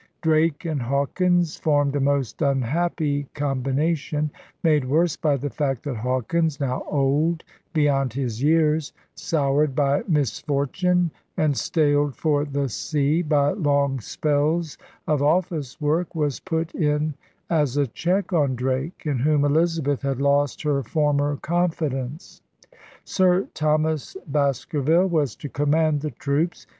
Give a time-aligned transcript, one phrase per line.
[0.23, 4.31] Drake and Hawkins formed a most unhappy combination,
[4.63, 11.11] made worse by the fact that Hawkins, now old beyond his years, soured by misfortune,
[11.37, 14.75] and staled for the sea by long spells
[15.05, 17.13] of office work, was put in
[17.47, 22.41] as a check on Drake, in whom Elizabeth had lost her former confidence.
[23.05, 26.65] Sir Thomas Baskerville was to command the troops.